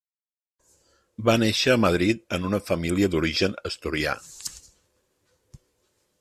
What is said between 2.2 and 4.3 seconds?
en una família d'origen asturià.